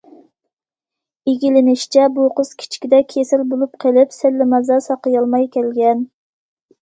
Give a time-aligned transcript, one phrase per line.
[1.31, 6.01] ئىگىلىنىشىچە، بۇ قىز كىچىكىدە كېسەل بولۇپ قېلىپ، سەللىمازا ساقىيالماي كەلگەن.